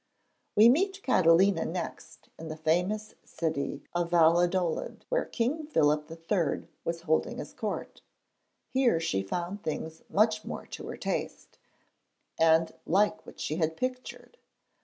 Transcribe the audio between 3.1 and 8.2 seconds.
city of Valladolid, where King Philip III. was holding his court.